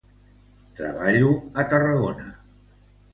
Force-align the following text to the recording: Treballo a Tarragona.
Treballo 0.79 1.35
a 1.63 1.65
Tarragona. 1.73 2.31